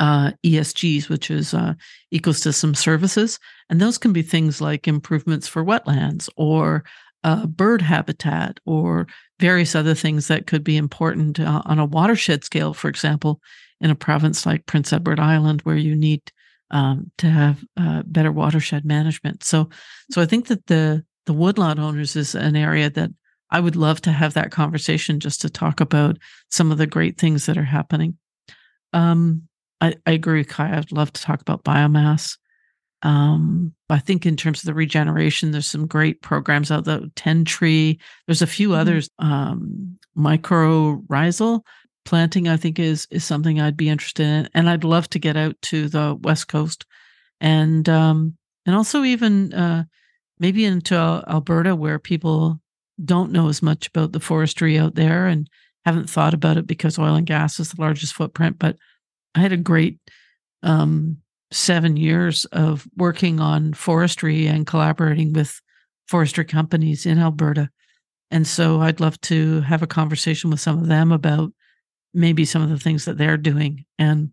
uh, 0.02 0.32
ESGs, 0.44 1.10
which 1.10 1.30
is 1.30 1.54
uh, 1.54 1.76
ecosystem 2.12 2.76
services, 2.76 3.38
and 3.70 3.80
those 3.80 4.00
can 4.00 4.12
be 4.12 4.24
things 4.24 4.60
like 4.60 4.88
improvements 4.88 5.48
for 5.48 5.64
wetlands 5.64 6.28
or 6.36 6.84
uh, 7.24 7.46
bird 7.46 7.84
habitat 7.84 8.60
or 8.66 9.06
various 9.40 9.76
other 9.76 9.94
things 9.94 10.28
that 10.28 10.48
could 10.48 10.64
be 10.64 10.76
important 10.76 11.40
uh, 11.40 11.62
on 11.66 11.78
a 11.78 11.86
watershed 11.86 12.44
scale, 12.44 12.74
for 12.74 12.88
example, 12.88 13.40
in 13.80 13.92
a 13.92 13.96
province 13.96 14.44
like 14.44 14.66
Prince 14.66 14.92
Edward 14.92 15.20
Island, 15.20 15.62
where 15.62 15.78
you 15.78 15.96
need 15.96 16.32
um, 16.72 17.12
to 17.20 17.30
have 17.30 17.64
uh, 17.78 18.02
better 18.08 18.32
watershed 18.32 18.84
management. 18.84 19.44
So, 19.44 19.70
so 20.10 20.20
I 20.20 20.26
think 20.26 20.48
that 20.48 20.66
the 20.66 21.06
the 21.28 21.34
woodlot 21.34 21.78
owners 21.78 22.16
is 22.16 22.34
an 22.34 22.56
area 22.56 22.90
that 22.90 23.12
I 23.52 23.60
would 23.60 23.76
love 23.76 24.02
to 24.02 24.12
have 24.12 24.34
that 24.34 24.50
conversation 24.50 25.20
just 25.20 25.42
to 25.42 25.50
talk 25.52 25.80
about 25.80 26.18
some 26.50 26.72
of 26.72 26.80
the 26.80 26.88
great 26.88 27.20
things 27.20 27.46
that 27.46 27.58
are 27.58 27.64
happening. 27.64 28.18
Um, 28.94 29.48
I, 29.82 29.96
I 30.06 30.12
agree 30.12 30.40
with 30.40 30.48
Kai. 30.48 30.78
I'd 30.78 30.92
love 30.92 31.12
to 31.14 31.22
talk 31.22 31.42
about 31.42 31.64
biomass. 31.64 32.38
Um, 33.04 33.74
I 33.90 33.98
think 33.98 34.26
in 34.26 34.38
terms 34.38 34.60
of 34.60 34.68
the 34.68 34.76
regeneration, 34.76 35.52
there's 35.52 35.68
some 35.68 35.88
great 35.88 36.22
programs 36.22 36.72
out 36.72 36.86
there. 36.86 37.00
tentree, 37.16 38.00
there's 38.28 38.44
a 38.44 38.48
few 38.48 38.70
mm-hmm. 38.70 38.80
others. 38.80 39.10
Um, 39.20 39.98
mycorrhizal 40.16 41.62
planting, 42.06 42.48
I 42.48 42.58
think, 42.58 42.80
is 42.80 43.08
is 43.10 43.24
something 43.24 43.60
I'd 43.60 43.78
be 43.78 43.90
interested 43.90 44.26
in, 44.26 44.50
and 44.54 44.70
I'd 44.70 44.84
love 44.84 45.10
to 45.10 45.20
get 45.20 45.36
out 45.36 45.56
to 45.64 45.88
the 45.88 46.18
West 46.22 46.48
Coast, 46.48 46.86
and 47.40 47.88
um, 47.90 48.38
and 48.66 48.76
also 48.76 49.04
even 49.04 49.52
uh, 49.54 49.84
maybe 50.40 50.64
into 50.66 50.96
Alberta, 50.96 51.76
where 51.76 51.98
people 52.00 52.60
don't 53.04 53.32
know 53.32 53.50
as 53.50 53.64
much 53.64 53.88
about 53.88 54.12
the 54.12 54.20
forestry 54.20 54.78
out 54.78 54.94
there 54.94 55.26
and 55.26 55.50
haven't 55.86 56.10
thought 56.10 56.36
about 56.36 56.58
it 56.58 56.68
because 56.68 57.00
oil 57.00 57.16
and 57.16 57.26
gas 57.26 57.60
is 57.60 57.72
the 57.72 57.82
largest 57.82 58.14
footprint. 58.14 58.60
But 58.60 58.78
I 59.36 59.40
had 59.40 59.52
a 59.52 59.58
great 59.58 60.00
um, 60.64 61.18
seven 61.52 61.98
years 61.98 62.46
of 62.46 62.88
working 62.98 63.40
on 63.40 63.74
forestry 63.74 64.48
and 64.48 64.66
collaborating 64.66 65.34
with 65.34 65.60
forestry 66.08 66.46
companies 66.46 67.06
in 67.06 67.20
Alberta. 67.20 67.70
And 68.30 68.48
so 68.48 68.82
I'd 68.82 69.00
love 69.00 69.20
to 69.22 69.62
have 69.62 69.82
a 69.82 69.88
conversation 69.88 70.50
with 70.50 70.60
some 70.60 70.80
of 70.80 70.88
them 70.88 71.12
about 71.12 71.52
maybe 72.14 72.46
some 72.46 72.62
of 72.62 72.70
the 72.70 72.80
things 72.80 73.06
that 73.06 73.18
they're 73.18 73.38
doing. 73.38 73.86
And 74.00 74.32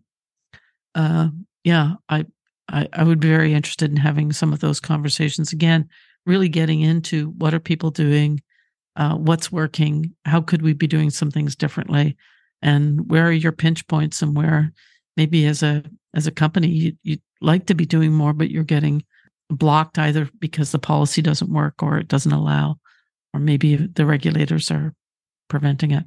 uh, 0.95 1.29
yeah, 1.63 1.93
I, 2.07 2.25
I, 2.69 2.87
I 2.93 3.03
would 3.03 3.19
be 3.19 3.29
very 3.29 3.53
interested 3.53 3.89
in 3.91 3.97
having 3.97 4.31
some 4.31 4.53
of 4.53 4.59
those 4.59 4.79
conversations 4.79 5.51
again, 5.53 5.89
really 6.25 6.49
getting 6.49 6.81
into 6.81 7.29
what 7.31 7.53
are 7.53 7.59
people 7.59 7.91
doing, 7.91 8.41
uh, 8.95 9.15
what's 9.15 9.51
working, 9.51 10.13
how 10.25 10.41
could 10.41 10.61
we 10.61 10.73
be 10.73 10.87
doing 10.87 11.09
some 11.09 11.31
things 11.31 11.55
differently, 11.55 12.17
and 12.61 13.09
where 13.09 13.27
are 13.27 13.31
your 13.31 13.51
pinch 13.51 13.87
points, 13.87 14.21
and 14.21 14.35
where 14.35 14.71
maybe 15.17 15.45
as 15.45 15.63
a 15.63 15.83
as 16.13 16.27
a 16.27 16.31
company 16.31 16.67
you, 16.67 16.93
you'd 17.03 17.21
like 17.41 17.65
to 17.67 17.75
be 17.75 17.85
doing 17.85 18.11
more, 18.11 18.33
but 18.33 18.49
you're 18.49 18.63
getting 18.63 19.03
blocked 19.49 19.97
either 19.97 20.29
because 20.39 20.71
the 20.71 20.79
policy 20.79 21.21
doesn't 21.21 21.51
work 21.51 21.81
or 21.81 21.97
it 21.97 22.07
doesn't 22.07 22.31
allow, 22.31 22.77
or 23.33 23.39
maybe 23.39 23.75
the 23.75 24.05
regulators 24.05 24.71
are 24.71 24.93
preventing 25.49 25.91
it. 25.91 26.03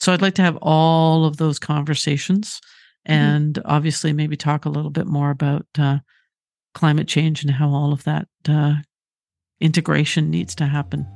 So 0.00 0.12
I'd 0.12 0.22
like 0.22 0.34
to 0.34 0.42
have 0.42 0.58
all 0.60 1.24
of 1.24 1.36
those 1.36 1.58
conversations 1.58 2.60
mm-hmm. 3.06 3.12
and 3.12 3.54
mm-hmm. 3.54 3.70
obviously 3.70 4.12
maybe 4.12 4.36
talk 4.36 4.64
a 4.64 4.70
little 4.70 4.90
bit 4.90 5.06
more 5.06 5.30
about 5.30 5.66
uh, 5.78 5.98
climate 6.74 7.08
change 7.08 7.42
and 7.42 7.52
how 7.52 7.68
all 7.68 7.92
of 7.92 8.04
that 8.04 8.26
uh, 8.48 8.74
integration 9.60 10.30
needs 10.30 10.54
to 10.56 10.66
happen. 10.66 11.06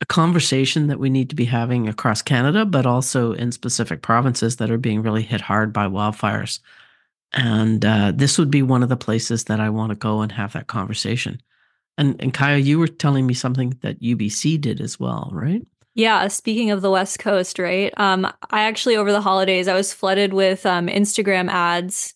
a 0.02 0.04
conversation 0.04 0.88
that 0.88 0.98
we 0.98 1.08
need 1.08 1.30
to 1.30 1.36
be 1.36 1.46
having 1.46 1.88
across 1.88 2.20
Canada, 2.20 2.66
but 2.66 2.84
also 2.84 3.32
in 3.32 3.50
specific 3.50 4.02
provinces 4.02 4.56
that 4.56 4.70
are 4.70 4.76
being 4.76 5.00
really 5.00 5.22
hit 5.22 5.40
hard 5.40 5.72
by 5.72 5.86
wildfires. 5.86 6.58
And 7.32 7.82
uh, 7.82 8.12
this 8.14 8.36
would 8.36 8.50
be 8.50 8.60
one 8.62 8.82
of 8.82 8.90
the 8.90 8.96
places 8.98 9.44
that 9.44 9.58
I 9.58 9.70
want 9.70 9.88
to 9.88 9.96
go 9.96 10.20
and 10.20 10.32
have 10.32 10.52
that 10.52 10.66
conversation. 10.66 11.40
And 11.98 12.20
and 12.20 12.32
Kaya, 12.32 12.58
you 12.58 12.78
were 12.78 12.88
telling 12.88 13.26
me 13.26 13.34
something 13.34 13.76
that 13.82 14.00
UBC 14.00 14.60
did 14.60 14.80
as 14.80 14.98
well, 14.98 15.30
right? 15.32 15.62
Yeah, 15.94 16.26
speaking 16.28 16.70
of 16.70 16.80
the 16.80 16.90
West 16.90 17.18
Coast, 17.18 17.58
right? 17.58 17.92
Um, 17.98 18.26
I 18.50 18.62
actually 18.62 18.96
over 18.96 19.12
the 19.12 19.20
holidays 19.20 19.68
I 19.68 19.74
was 19.74 19.92
flooded 19.92 20.32
with 20.32 20.64
um, 20.64 20.86
Instagram 20.86 21.50
ads 21.50 22.14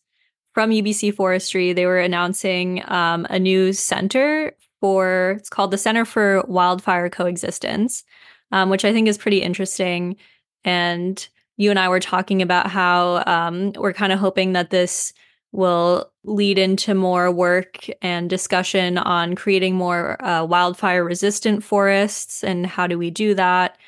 from 0.55 0.71
UBC 0.71 1.15
Forestry. 1.15 1.75
They 1.75 1.85
were 1.85 2.01
announcing 2.01 2.83
um, 2.91 3.27
a 3.29 3.39
new 3.39 3.75
center 3.75 4.57
for 4.81 5.37
it's 5.39 5.51
called 5.51 5.71
the 5.71 5.79
Center 5.79 6.07
for 6.07 6.43
Wildfire 6.49 7.11
Coexistence, 7.11 8.05
um, 8.53 8.71
which 8.71 8.85
I 8.85 8.93
think 8.93 9.09
is 9.09 9.19
pretty 9.19 9.43
interesting. 9.43 10.17
And 10.65 11.27
you 11.59 11.71
and 11.71 11.79
I 11.79 11.89
were 11.89 12.01
talking 12.01 12.41
about 12.41 12.69
how 12.69 13.23
um, 13.27 13.73
we're 13.77 13.93
kind 13.93 14.13
of 14.13 14.19
hoping 14.19 14.53
that 14.55 14.71
this 14.71 15.13
will 15.53 16.11
lead 16.27 16.59
into 16.59 16.95
more 16.95 17.31
work 17.31 17.87
and 18.03 18.29
discussion 18.29 18.99
on 18.99 19.35
creating 19.35 19.75
more 19.75 20.23
uh, 20.25 20.45
wildfire 20.45 21.05
resistant 21.05 21.63
forests 21.63 22.45
and 22.45 22.67
how 22.67 22.87
do 22.87 22.99
we 22.99 23.11
do 23.11 23.35
that? 23.35 23.79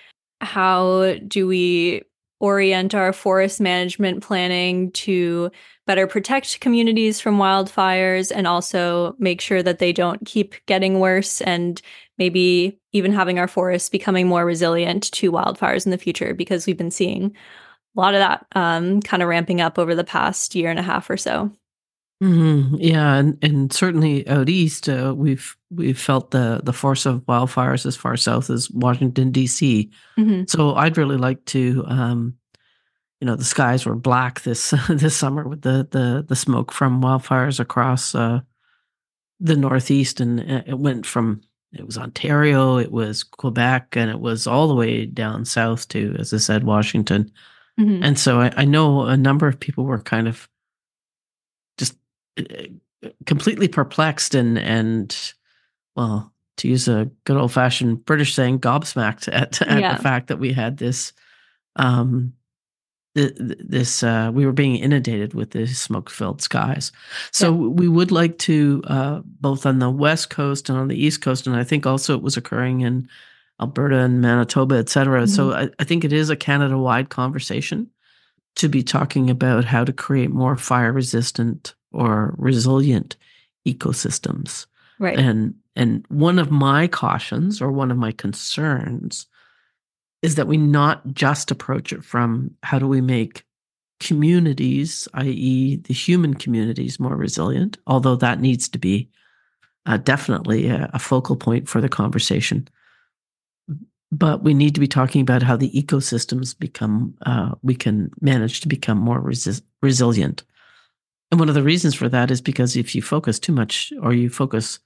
How 0.40 1.16
do 1.26 1.46
we 1.46 2.02
orient 2.40 2.94
our 2.94 3.12
forest 3.12 3.60
management 3.60 4.22
planning 4.22 4.92
to 4.92 5.50
better 5.86 6.06
protect 6.06 6.60
communities 6.60 7.20
from 7.20 7.38
wildfires 7.38 8.30
and 8.34 8.46
also 8.46 9.16
make 9.18 9.40
sure 9.40 9.62
that 9.62 9.78
they 9.78 9.92
don't 9.92 10.24
keep 10.24 10.54
getting 10.66 11.00
worse 11.00 11.40
and 11.40 11.82
maybe 12.18 12.78
even 12.92 13.12
having 13.12 13.38
our 13.38 13.48
forests 13.48 13.88
becoming 13.88 14.28
more 14.28 14.44
resilient 14.44 15.10
to 15.10 15.32
wildfires 15.32 15.84
in 15.84 15.90
the 15.90 15.98
future 15.98 16.34
because 16.34 16.66
we've 16.66 16.76
been 16.76 16.90
seeing 16.90 17.34
a 17.96 18.00
lot 18.00 18.14
of 18.14 18.20
that 18.20 18.46
um, 18.54 19.00
kind 19.02 19.22
of 19.22 19.28
ramping 19.28 19.60
up 19.60 19.78
over 19.78 19.94
the 19.94 20.04
past 20.04 20.54
year 20.54 20.70
and 20.70 20.78
a 20.78 20.82
half 20.82 21.10
or 21.10 21.16
so. 21.16 21.50
Mm-hmm. 22.22 22.76
Yeah, 22.80 23.14
and, 23.14 23.38
and 23.42 23.72
certainly 23.72 24.26
out 24.26 24.48
east, 24.48 24.88
uh, 24.88 25.14
we've 25.16 25.56
we've 25.70 25.98
felt 25.98 26.32
the 26.32 26.60
the 26.64 26.72
force 26.72 27.06
of 27.06 27.20
wildfires 27.26 27.86
as 27.86 27.94
far 27.94 28.16
south 28.16 28.50
as 28.50 28.70
Washington 28.70 29.30
D.C. 29.30 29.90
Mm-hmm. 30.18 30.44
So 30.48 30.74
I'd 30.74 30.98
really 30.98 31.16
like 31.16 31.44
to, 31.46 31.84
um, 31.86 32.34
you 33.20 33.26
know, 33.26 33.36
the 33.36 33.44
skies 33.44 33.86
were 33.86 33.94
black 33.94 34.42
this 34.42 34.74
this 34.88 35.16
summer 35.16 35.46
with 35.46 35.62
the 35.62 35.86
the 35.90 36.24
the 36.26 36.36
smoke 36.36 36.72
from 36.72 37.00
wildfires 37.00 37.60
across 37.60 38.16
uh, 38.16 38.40
the 39.38 39.56
northeast, 39.56 40.20
and 40.20 40.40
uh, 40.40 40.62
it 40.66 40.78
went 40.78 41.06
from 41.06 41.40
it 41.72 41.86
was 41.86 41.98
Ontario, 41.98 42.78
it 42.78 42.90
was 42.90 43.22
Quebec, 43.22 43.96
and 43.96 44.10
it 44.10 44.18
was 44.18 44.48
all 44.48 44.66
the 44.66 44.74
way 44.74 45.06
down 45.06 45.44
south 45.44 45.86
to, 45.88 46.16
as 46.18 46.34
I 46.34 46.38
said, 46.38 46.64
Washington. 46.64 47.30
Mm-hmm. 47.78 48.02
And 48.02 48.18
so 48.18 48.40
I, 48.40 48.52
I 48.56 48.64
know 48.64 49.02
a 49.02 49.16
number 49.16 49.46
of 49.46 49.60
people 49.60 49.84
were 49.84 50.00
kind 50.00 50.26
of 50.26 50.48
completely 53.26 53.68
perplexed 53.68 54.34
and 54.34 54.58
and 54.58 55.32
well 55.94 56.32
to 56.58 56.68
use 56.68 56.86
a 56.86 57.10
good 57.24 57.36
old 57.36 57.52
fashioned 57.52 58.04
British 58.04 58.34
saying, 58.34 58.60
gobsmacked 58.60 59.32
at, 59.32 59.60
at 59.68 59.80
yeah. 59.80 59.96
the 59.96 60.02
fact 60.02 60.28
that 60.28 60.38
we 60.38 60.52
had 60.52 60.76
this, 60.76 61.12
um, 61.76 62.34
this 63.14 64.02
uh, 64.02 64.30
we 64.32 64.46
were 64.46 64.52
being 64.52 64.76
inundated 64.76 65.34
with 65.34 65.50
these 65.50 65.80
smoke 65.80 66.10
filled 66.10 66.42
skies. 66.42 66.92
So 67.32 67.50
yeah. 67.50 67.68
we 67.68 67.88
would 67.88 68.12
like 68.12 68.38
to 68.38 68.82
uh, 68.86 69.20
both 69.24 69.66
on 69.66 69.78
the 69.78 69.90
west 69.90 70.30
coast 70.30 70.68
and 70.68 70.78
on 70.78 70.88
the 70.88 71.02
east 71.02 71.20
coast, 71.22 71.46
and 71.46 71.56
I 71.56 71.64
think 71.64 71.86
also 71.86 72.14
it 72.14 72.22
was 72.22 72.36
occurring 72.36 72.82
in 72.82 73.08
Alberta 73.60 73.98
and 73.98 74.20
Manitoba, 74.20 74.76
et 74.76 74.88
cetera. 74.88 75.22
Mm-hmm. 75.22 75.34
So 75.34 75.52
I, 75.52 75.68
I 75.80 75.84
think 75.84 76.04
it 76.04 76.12
is 76.12 76.30
a 76.30 76.36
Canada 76.36 76.78
wide 76.78 77.08
conversation 77.08 77.90
to 78.56 78.68
be 78.68 78.82
talking 78.82 79.30
about 79.30 79.64
how 79.64 79.84
to 79.84 79.92
create 79.92 80.30
more 80.30 80.56
fire 80.56 80.92
resistant 80.92 81.74
or 81.92 82.34
resilient 82.38 83.16
ecosystems. 83.66 84.66
Right. 84.98 85.18
And 85.18 85.54
and 85.76 86.04
one 86.08 86.38
of 86.38 86.50
my 86.50 86.88
cautions 86.88 87.62
or 87.62 87.70
one 87.70 87.90
of 87.90 87.96
my 87.96 88.12
concerns 88.12 89.26
is 90.22 90.34
that 90.34 90.48
we 90.48 90.56
not 90.56 91.06
just 91.14 91.50
approach 91.50 91.92
it 91.92 92.04
from 92.04 92.50
how 92.64 92.78
do 92.78 92.88
we 92.88 93.00
make 93.00 93.44
communities, 94.00 95.08
i.e., 95.14 95.76
the 95.76 95.94
human 95.94 96.34
communities, 96.34 96.98
more 97.00 97.16
resilient, 97.16 97.78
although 97.86 98.16
that 98.16 98.40
needs 98.40 98.68
to 98.68 98.78
be 98.78 99.08
uh, 99.86 99.96
definitely 99.96 100.68
a, 100.68 100.90
a, 100.92 100.98
focal 100.98 101.36
point 101.36 101.68
for 101.68 101.80
the 101.80 101.88
conversation. 101.88 102.68
But 104.12 104.42
we 104.42 104.54
need 104.54 104.74
to 104.74 104.80
be 104.80 104.88
talking 104.88 105.20
about 105.20 105.42
how 105.42 105.56
the 105.56 105.70
ecosystems 105.70 106.58
become, 106.58 107.14
uh, 107.24 107.52
we 107.62 107.74
can 107.74 108.10
manage 108.20 108.60
to 108.60 108.68
become 108.68 108.98
more 108.98 109.20
resi- 109.20 109.62
resilient. 109.82 110.44
And 111.30 111.38
one 111.38 111.48
of 111.48 111.54
the 111.54 111.62
reasons 111.62 111.94
for 111.94 112.08
that 112.08 112.30
is 112.30 112.40
because 112.40 112.76
if 112.76 112.94
you 112.94 113.02
focus 113.02 113.38
too 113.38 113.52
much 113.52 113.92
or 114.02 114.12
you 114.12 114.30
focus 114.30 114.78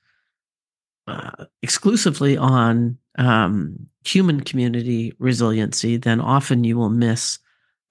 uh, 1.07 1.45
exclusively 1.63 2.37
on 2.37 2.99
um, 3.19 3.87
human 4.05 4.41
community 4.41 5.15
resiliency, 5.19 5.97
then 5.97 6.21
often 6.21 6.65
you 6.65 6.77
will 6.77 6.91
miss 6.91 7.39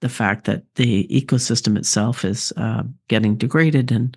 the 0.00 0.08
fact 0.08 0.44
that 0.46 0.64
the 0.74 1.06
ecosystem 1.08 1.78
itself 1.78 2.24
is 2.24 2.52
uh, 2.56 2.82
getting 3.08 3.36
degraded 3.36 3.90
and 3.92 4.16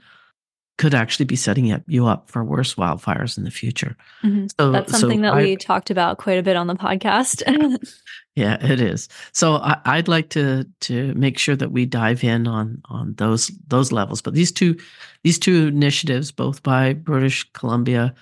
could 0.78 0.94
actually 0.94 1.26
be 1.26 1.36
setting 1.36 1.82
you 1.88 2.06
up 2.06 2.30
for 2.30 2.44
worse 2.44 2.76
wildfires 2.76 3.38
in 3.38 3.46
the 3.46 3.52
future. 3.52 3.96
Mm-hmm. 4.24 4.48
So 4.60 4.72
that's 4.72 4.92
something 4.92 5.20
so 5.20 5.24
that 5.24 5.34
I, 5.36 5.42
we 5.42 5.56
talked 5.56 5.90
about 5.90 6.18
quite 6.18 6.38
a 6.38 6.44
bit 6.44 6.58
on 6.58 6.68
the 6.68 6.76
podcast. 6.76 7.44
yeah, 8.36 8.58
it 8.62 8.82
is. 8.82 9.08
So 9.32 9.56
I, 9.56 9.96
would 9.98 10.10
like 10.10 10.30
to 10.32 10.66
to 10.82 11.14
make 11.14 11.38
sure 11.38 11.56
that 11.56 11.72
we 11.72 11.86
dive 11.86 12.24
in 12.24 12.48
on 12.48 12.82
on 12.86 13.14
those 13.16 13.52
those 13.68 13.92
levels. 13.92 14.22
But 14.22 14.34
these 14.34 14.52
two 14.52 14.78
these 15.24 15.40
two 15.40 15.68
initiatives, 15.68 16.32
both 16.32 16.62
by 16.62 16.94
British 16.94 17.50
Columbia 17.54 18.14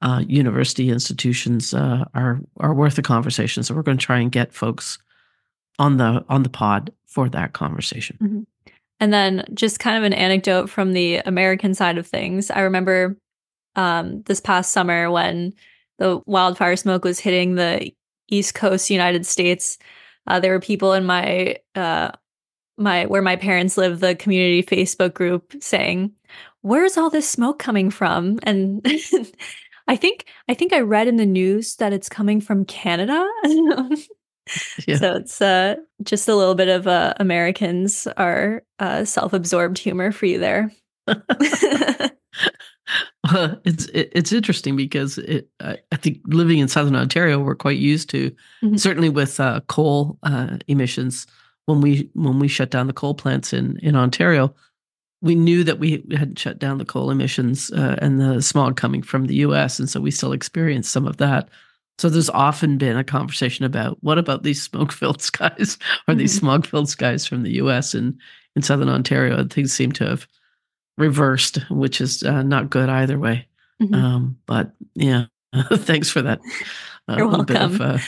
uh, 0.00 0.22
university 0.26 0.88
institutions, 0.88 1.74
uh, 1.74 2.04
are 2.14 2.40
are 2.58 2.74
worth 2.74 2.96
a 2.98 3.02
conversation. 3.02 3.62
So 3.62 3.74
we're 3.74 3.82
going 3.82 3.98
to 3.98 4.06
try 4.06 4.18
and 4.18 4.32
get 4.32 4.54
folks 4.54 4.98
on 5.78 5.98
the 5.98 6.24
on 6.30 6.42
the 6.42 6.48
pod 6.48 6.90
for 7.06 7.28
that 7.28 7.52
conversation. 7.52 8.16
Mm-hmm. 8.22 8.42
And 9.00 9.12
then 9.12 9.44
just 9.54 9.78
kind 9.78 9.96
of 9.96 10.02
an 10.02 10.12
anecdote 10.12 10.68
from 10.68 10.92
the 10.92 11.18
American 11.18 11.74
side 11.74 11.98
of 11.98 12.06
things. 12.06 12.50
I 12.50 12.60
remember 12.60 13.16
um, 13.76 14.22
this 14.22 14.40
past 14.40 14.72
summer 14.72 15.10
when 15.10 15.52
the 15.98 16.20
wildfire 16.26 16.76
smoke 16.76 17.04
was 17.04 17.20
hitting 17.20 17.54
the 17.54 17.92
East 18.28 18.54
Coast 18.54 18.90
United 18.90 19.24
States. 19.26 19.78
Uh, 20.26 20.40
there 20.40 20.52
were 20.52 20.60
people 20.60 20.92
in 20.92 21.06
my 21.06 21.56
uh, 21.74 22.10
my 22.76 23.06
where 23.06 23.22
my 23.22 23.36
parents 23.36 23.76
live, 23.76 24.00
the 24.00 24.14
community 24.14 24.62
Facebook 24.62 25.14
group, 25.14 25.54
saying, 25.60 26.12
"Where's 26.62 26.96
all 26.96 27.10
this 27.10 27.28
smoke 27.28 27.58
coming 27.58 27.90
from?" 27.90 28.38
And 28.42 28.84
I 29.88 29.96
think 29.96 30.26
I 30.48 30.54
think 30.54 30.72
I 30.72 30.80
read 30.80 31.08
in 31.08 31.16
the 31.16 31.26
news 31.26 31.76
that 31.76 31.92
it's 31.92 32.08
coming 32.08 32.40
from 32.40 32.64
Canada. 32.64 33.26
yeah. 34.86 34.96
So 34.96 35.16
it's 35.16 35.40
uh, 35.40 35.76
just 36.02 36.28
a 36.28 36.34
little 36.34 36.54
bit 36.54 36.68
of 36.68 36.86
uh, 36.86 37.14
Americans 37.18 38.06
are 38.16 38.62
uh, 38.78 39.04
self-absorbed 39.04 39.78
humor 39.78 40.12
for 40.12 40.26
you 40.26 40.38
there. 40.38 40.72
well, 43.32 43.60
it's 43.64 43.86
it, 43.86 44.10
it's 44.12 44.32
interesting 44.32 44.76
because 44.76 45.18
it, 45.18 45.48
I, 45.60 45.78
I, 45.92 45.96
think 45.96 46.18
living 46.26 46.58
in 46.58 46.68
Southern 46.68 46.96
Ontario, 46.96 47.38
we're 47.38 47.54
quite 47.54 47.78
used 47.78 48.10
to 48.10 48.30
mm-hmm. 48.62 48.76
certainly 48.76 49.08
with 49.08 49.40
uh, 49.40 49.60
coal 49.68 50.18
uh, 50.22 50.58
emissions. 50.68 51.26
When 51.66 51.80
we 51.80 52.10
when 52.14 52.38
we 52.38 52.48
shut 52.48 52.70
down 52.70 52.86
the 52.86 52.92
coal 52.92 53.14
plants 53.14 53.52
in 53.52 53.78
in 53.82 53.96
Ontario, 53.96 54.54
we 55.20 55.34
knew 55.34 55.64
that 55.64 55.78
we 55.78 56.04
hadn't 56.10 56.38
shut 56.38 56.58
down 56.58 56.78
the 56.78 56.84
coal 56.84 57.10
emissions 57.10 57.70
uh, 57.72 57.96
and 58.00 58.20
the 58.20 58.40
smog 58.40 58.76
coming 58.76 59.02
from 59.02 59.26
the 59.26 59.36
U.S., 59.36 59.78
and 59.78 59.88
so 59.88 60.00
we 60.00 60.10
still 60.10 60.32
experienced 60.32 60.92
some 60.92 61.06
of 61.06 61.18
that. 61.18 61.48
So 61.98 62.08
there's 62.08 62.30
often 62.30 62.78
been 62.78 62.96
a 62.96 63.04
conversation 63.04 63.64
about 63.64 63.98
what 64.02 64.18
about 64.18 64.44
these 64.44 64.62
smoke-filled 64.62 65.20
skies 65.22 65.78
or 66.06 66.12
mm-hmm. 66.12 66.18
these 66.18 66.36
smog-filled 66.36 66.88
skies 66.88 67.26
from 67.26 67.42
the 67.42 67.52
U.S. 67.54 67.94
and 67.94 68.18
in 68.56 68.62
southern 68.62 68.88
Ontario. 68.88 69.38
And 69.38 69.52
Things 69.52 69.72
seem 69.72 69.92
to 69.92 70.06
have 70.06 70.26
reversed, 70.96 71.58
which 71.70 72.00
is 72.00 72.22
uh, 72.22 72.42
not 72.42 72.70
good 72.70 72.88
either 72.88 73.18
way. 73.18 73.46
Mm-hmm. 73.82 73.94
Um, 73.94 74.38
but 74.46 74.72
yeah, 74.94 75.26
thanks 75.72 76.10
for 76.10 76.22
that. 76.22 76.40
Uh, 77.08 77.16
You're 77.16 77.28
welcome. 77.28 77.46
Bit 77.46 77.62
of, 77.62 77.80
uh, 77.80 77.98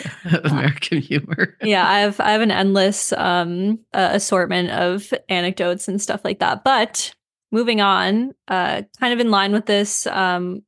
American 0.44 0.98
humor. 0.98 1.56
yeah, 1.62 1.88
I 1.88 2.00
have 2.00 2.20
I 2.20 2.32
have 2.32 2.42
an 2.42 2.50
endless 2.50 3.12
um, 3.14 3.78
uh, 3.94 4.10
assortment 4.12 4.70
of 4.70 5.12
anecdotes 5.28 5.88
and 5.88 6.00
stuff 6.00 6.20
like 6.24 6.40
that. 6.40 6.64
But 6.64 7.14
moving 7.50 7.80
on, 7.80 8.34
uh, 8.48 8.82
kind 8.98 9.12
of 9.14 9.20
in 9.20 9.30
line 9.30 9.52
with 9.52 9.66
this, 9.66 10.06
um, 10.06 10.62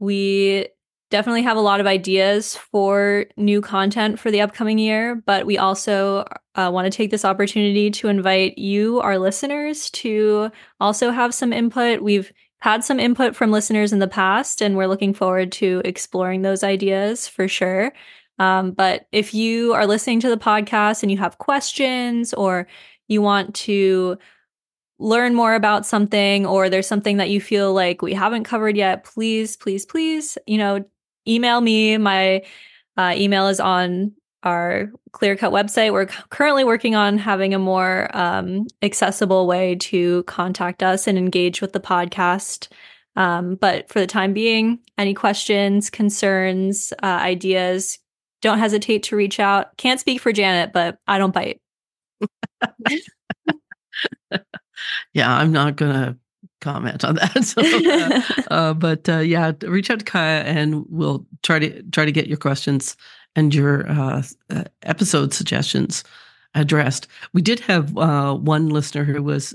we 0.00 0.68
definitely 1.12 1.42
have 1.42 1.56
a 1.56 1.60
lot 1.60 1.78
of 1.78 1.86
ideas 1.86 2.56
for 2.56 3.26
new 3.36 3.60
content 3.60 4.18
for 4.18 4.30
the 4.30 4.40
upcoming 4.40 4.78
year, 4.78 5.14
but 5.26 5.46
we 5.46 5.58
also 5.58 6.24
uh, 6.56 6.70
want 6.72 6.90
to 6.90 6.96
take 6.96 7.10
this 7.10 7.24
opportunity 7.24 7.90
to 7.92 8.08
invite 8.08 8.58
you, 8.58 8.98
our 9.00 9.18
listeners, 9.18 9.90
to 9.90 10.50
also 10.80 11.10
have 11.10 11.34
some 11.34 11.52
input. 11.52 12.02
We've 12.02 12.32
had 12.60 12.82
some 12.82 12.98
input 12.98 13.36
from 13.36 13.52
listeners 13.52 13.92
in 13.92 13.98
the 13.98 14.08
past, 14.08 14.62
and 14.62 14.76
we're 14.76 14.88
looking 14.88 15.14
forward 15.14 15.52
to 15.52 15.82
exploring 15.84 16.42
those 16.42 16.64
ideas 16.64 17.28
for 17.28 17.46
sure. 17.46 17.92
Um, 18.38 18.72
but 18.72 19.06
if 19.12 19.34
you 19.34 19.74
are 19.74 19.86
listening 19.86 20.20
to 20.20 20.30
the 20.30 20.36
podcast 20.36 21.02
and 21.02 21.12
you 21.12 21.18
have 21.18 21.38
questions 21.38 22.32
or 22.32 22.66
you 23.06 23.20
want 23.20 23.54
to 23.54 24.16
learn 24.98 25.34
more 25.34 25.54
about 25.54 25.84
something 25.84 26.46
or 26.46 26.70
there's 26.70 26.86
something 26.86 27.16
that 27.18 27.28
you 27.28 27.40
feel 27.40 27.74
like 27.74 28.02
we 28.02 28.14
haven't 28.14 28.44
covered 28.44 28.76
yet, 28.76 29.04
please, 29.04 29.56
please, 29.56 29.84
please, 29.84 30.38
you 30.46 30.56
know, 30.56 30.84
email 31.26 31.60
me. 31.60 31.96
My 31.98 32.42
uh, 32.96 33.14
email 33.16 33.48
is 33.48 33.60
on 33.60 34.12
our 34.42 34.90
Clearcut 35.12 35.52
website. 35.52 35.92
We're 35.92 36.06
currently 36.06 36.64
working 36.64 36.94
on 36.94 37.18
having 37.18 37.54
a 37.54 37.58
more 37.58 38.10
um, 38.16 38.66
accessible 38.82 39.46
way 39.46 39.76
to 39.76 40.24
contact 40.24 40.82
us 40.82 41.06
and 41.06 41.16
engage 41.16 41.60
with 41.60 41.72
the 41.72 41.80
podcast. 41.80 42.68
Um, 43.14 43.56
but 43.56 43.88
for 43.88 44.00
the 44.00 44.06
time 44.06 44.32
being, 44.32 44.78
any 44.98 45.14
questions, 45.14 45.90
concerns, 45.90 46.92
uh, 47.02 47.06
ideas, 47.06 47.98
don't 48.40 48.58
hesitate 48.58 49.04
to 49.04 49.16
reach 49.16 49.38
out. 49.38 49.76
Can't 49.76 50.00
speak 50.00 50.20
for 50.20 50.32
Janet, 50.32 50.72
but 50.72 50.98
I 51.06 51.18
don't 51.18 51.34
bite. 51.34 51.60
yeah, 55.12 55.32
I'm 55.32 55.52
not 55.52 55.76
to 55.92 56.16
comment 56.62 57.04
on 57.04 57.16
that. 57.16 57.32
So, 57.44 57.60
uh, 57.60 58.22
uh, 58.50 58.74
but 58.74 59.08
uh, 59.08 59.18
yeah, 59.18 59.52
reach 59.62 59.90
out 59.90 59.98
to 59.98 60.04
Kaya 60.04 60.42
and 60.42 60.86
we'll 60.88 61.26
try 61.42 61.58
to 61.58 61.82
try 61.90 62.04
to 62.04 62.12
get 62.12 62.28
your 62.28 62.38
questions 62.38 62.96
and 63.36 63.54
your 63.54 63.90
uh, 63.90 64.22
uh, 64.50 64.64
episode 64.82 65.34
suggestions 65.34 66.04
addressed. 66.54 67.08
We 67.32 67.42
did 67.42 67.60
have 67.60 67.96
uh, 67.98 68.34
one 68.34 68.68
listener 68.68 69.04
who 69.04 69.22
was 69.22 69.54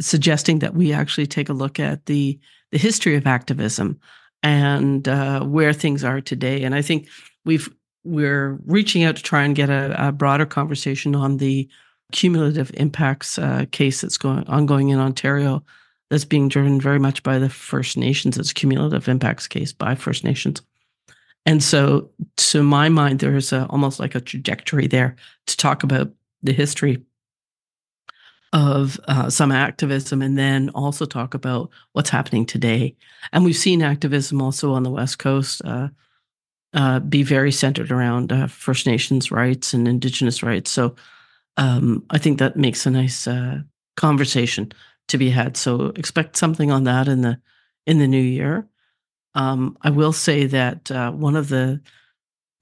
suggesting 0.00 0.58
that 0.60 0.74
we 0.74 0.92
actually 0.92 1.26
take 1.26 1.48
a 1.48 1.52
look 1.52 1.78
at 1.78 2.06
the 2.06 2.38
the 2.72 2.78
history 2.78 3.14
of 3.14 3.26
activism 3.26 4.00
and 4.42 5.06
where 5.52 5.72
things 5.72 6.02
are 6.02 6.20
today. 6.20 6.64
And 6.64 6.74
I 6.74 6.82
think 6.82 7.08
we've 7.44 7.68
we're 8.04 8.58
reaching 8.64 9.04
out 9.04 9.16
to 9.16 9.22
try 9.22 9.42
and 9.42 9.54
get 9.54 9.68
a, 9.68 10.08
a 10.08 10.12
broader 10.12 10.46
conversation 10.46 11.14
on 11.14 11.36
the 11.38 11.68
cumulative 12.12 12.70
impacts 12.74 13.38
uh, 13.38 13.66
case 13.70 14.00
that's 14.00 14.18
going 14.18 14.46
ongoing 14.48 14.90
in 14.90 14.98
Ontario 14.98 15.64
that's 16.10 16.24
being 16.24 16.48
driven 16.48 16.80
very 16.80 16.98
much 16.98 17.22
by 17.22 17.38
the 17.38 17.48
First 17.48 17.96
Nations. 17.96 18.38
It's 18.38 18.52
cumulative 18.52 19.08
impacts 19.08 19.48
case 19.48 19.72
by 19.72 19.94
First 19.94 20.24
Nations. 20.24 20.62
And 21.44 21.62
so, 21.62 22.10
to 22.36 22.62
my 22.62 22.88
mind, 22.88 23.20
there 23.20 23.36
is 23.36 23.52
a, 23.52 23.66
almost 23.66 24.00
like 24.00 24.14
a 24.14 24.20
trajectory 24.20 24.86
there 24.86 25.16
to 25.46 25.56
talk 25.56 25.82
about 25.82 26.10
the 26.42 26.52
history 26.52 27.02
of 28.52 28.98
uh, 29.06 29.28
some 29.28 29.52
activism 29.52 30.22
and 30.22 30.38
then 30.38 30.70
also 30.70 31.04
talk 31.04 31.34
about 31.34 31.70
what's 31.92 32.10
happening 32.10 32.46
today. 32.46 32.96
And 33.32 33.44
we've 33.44 33.56
seen 33.56 33.82
activism 33.82 34.40
also 34.40 34.72
on 34.72 34.82
the 34.82 34.90
West 34.90 35.18
Coast 35.18 35.62
uh, 35.64 35.88
uh, 36.72 37.00
be 37.00 37.22
very 37.22 37.52
centered 37.52 37.90
around 37.90 38.32
uh, 38.32 38.46
First 38.46 38.86
Nations 38.86 39.30
rights 39.30 39.72
and 39.72 39.86
Indigenous 39.86 40.42
rights. 40.42 40.70
So, 40.70 40.94
um, 41.56 42.04
I 42.10 42.18
think 42.18 42.38
that 42.38 42.56
makes 42.56 42.86
a 42.86 42.90
nice 42.90 43.26
uh, 43.26 43.60
conversation 43.96 44.72
to 45.08 45.18
be 45.18 45.30
had. 45.30 45.56
So 45.56 45.86
expect 45.96 46.36
something 46.36 46.70
on 46.70 46.84
that 46.84 47.08
in 47.08 47.22
the 47.22 47.40
in 47.86 47.98
the 47.98 48.08
new 48.08 48.20
year. 48.20 48.66
Um, 49.34 49.76
I 49.82 49.90
will 49.90 50.12
say 50.12 50.46
that 50.46 50.90
uh, 50.90 51.12
one 51.12 51.36
of 51.36 51.48
the 51.48 51.80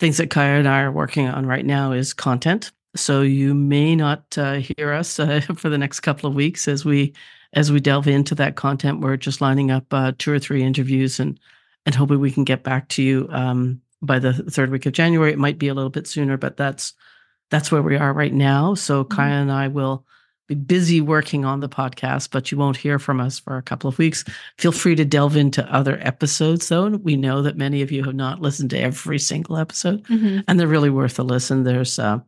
things 0.01 0.17
that 0.19 0.31
Kaya 0.31 0.59
and 0.59 0.69
I 0.69 0.83
are 0.83 0.93
working 0.93 1.29
on 1.29 1.47
right 1.47 1.65
now 1.65 1.93
is 1.93 2.13
content. 2.13 2.73
So 2.97 3.23
you 3.23 3.55
may 3.55 3.97
not 3.97 4.37
uh, 4.37 4.55
hear 4.55 4.93
us 4.93 5.19
uh, 5.19 5.41
for 5.57 5.69
the 5.69 5.79
next 5.79 6.01
couple 6.01 6.29
of 6.29 6.37
weeks 6.37 6.69
as 6.69 6.85
we 6.85 7.15
as 7.53 7.71
we 7.71 7.81
delve 7.81 8.09
into 8.09 8.35
that 8.35 8.57
content. 8.57 9.01
We're 9.01 9.17
just 9.17 9.41
lining 9.41 9.71
up 9.71 9.87
uh, 9.93 10.13
two 10.19 10.33
or 10.33 10.39
three 10.39 10.63
interviews 10.63 11.21
and 11.21 11.39
and 11.87 11.95
hoping 11.95 12.21
we 12.21 12.31
can 12.31 12.45
get 12.45 12.63
back 12.63 12.89
to 12.91 13.03
you 13.03 13.29
um, 13.31 13.81
by 14.03 14.19
the 14.19 14.33
third 14.33 14.71
week 14.71 14.87
of 14.87 14.93
January. 14.93 15.33
It 15.33 15.39
might 15.39 15.59
be 15.59 15.69
a 15.69 15.75
little 15.75 15.91
bit 15.91 16.07
sooner, 16.07 16.37
but 16.37 16.57
that's 16.57 16.95
that's 17.51 17.71
where 17.71 17.83
we 17.83 17.97
are 17.97 18.13
right 18.13 18.33
now. 18.33 18.75
So 18.75 19.05
mm-hmm. 19.05 19.15
Kaya 19.15 19.35
and 19.35 19.53
I 19.53 19.69
will 19.69 20.05
be 20.47 20.55
busy 20.55 21.01
working 21.01 21.45
on 21.45 21.61
the 21.61 21.69
podcast, 21.69 22.31
but 22.31 22.51
you 22.51 22.59
won't 22.59 22.77
hear 22.77 22.99
from 22.99 23.21
us 23.21 23.39
for 23.39 23.57
a 23.57 23.63
couple 23.63 23.89
of 23.89 23.99
weeks. 23.99 24.25
Feel 24.59 24.73
free 24.73 24.95
to 24.95 25.05
delve 25.05 25.37
into 25.37 25.65
other 25.75 25.99
episodes, 26.03 26.69
though. 26.69 26.89
We 26.89 27.17
know 27.17 27.41
that 27.43 27.57
many 27.57 27.81
of 27.81 27.91
you 27.91 28.05
have 28.05 28.15
not 28.15 28.43
listened 28.43 28.71
to 28.71 28.79
every 28.79 29.19
single 29.19 29.57
episode, 29.57 30.05
mm-hmm. 30.05 30.41
and 30.47 30.61
they're 30.61 30.67
really 30.67 30.91
worth 30.91 31.19
a 31.19 31.23
listen. 31.23 31.65
There's 31.65 31.99
uh, 31.99 32.19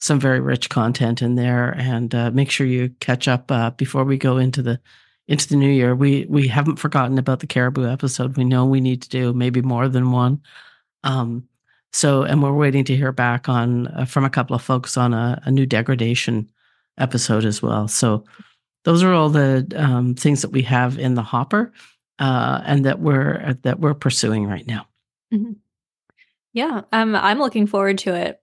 some 0.00 0.18
very 0.18 0.40
rich 0.40 0.70
content 0.70 1.20
in 1.20 1.34
there, 1.34 1.74
and 1.76 2.14
uh, 2.14 2.30
make 2.30 2.50
sure 2.50 2.66
you 2.66 2.90
catch 3.00 3.28
up 3.28 3.50
uh, 3.52 3.70
before 3.72 4.04
we 4.04 4.16
go 4.16 4.38
into 4.38 4.62
the 4.62 4.80
into 5.28 5.48
the 5.48 5.56
new 5.56 5.70
year. 5.70 5.94
We 5.94 6.24
we 6.30 6.48
haven't 6.48 6.76
forgotten 6.76 7.18
about 7.18 7.40
the 7.40 7.46
caribou 7.46 7.86
episode. 7.86 8.38
We 8.38 8.44
know 8.44 8.64
we 8.64 8.80
need 8.80 9.02
to 9.02 9.08
do 9.10 9.34
maybe 9.34 9.60
more 9.60 9.88
than 9.88 10.12
one. 10.12 10.40
Um, 11.04 11.46
so, 11.92 12.22
and 12.22 12.42
we're 12.42 12.52
waiting 12.52 12.84
to 12.84 12.96
hear 12.96 13.12
back 13.12 13.48
on 13.48 13.88
uh, 13.88 14.04
from 14.04 14.24
a 14.24 14.30
couple 14.30 14.54
of 14.54 14.62
folks 14.62 14.96
on 14.96 15.12
a, 15.12 15.40
a, 15.44 15.50
new 15.50 15.66
degradation 15.66 16.50
episode 16.98 17.44
as 17.44 17.62
well. 17.62 17.88
So, 17.88 18.24
those 18.84 19.02
are 19.02 19.12
all 19.12 19.28
the 19.28 19.66
um, 19.76 20.14
things 20.14 20.42
that 20.42 20.52
we 20.52 20.62
have 20.62 20.98
in 20.98 21.14
the 21.14 21.22
hopper 21.22 21.72
uh, 22.18 22.62
and 22.64 22.84
that 22.84 23.00
we're 23.00 23.54
that 23.62 23.80
we're 23.80 23.94
pursuing 23.94 24.46
right 24.46 24.66
now. 24.66 24.86
Mm-hmm. 25.32 25.52
Yeah, 26.52 26.82
um, 26.92 27.14
I'm 27.16 27.38
looking 27.38 27.66
forward 27.66 27.98
to 27.98 28.14
it. 28.14 28.40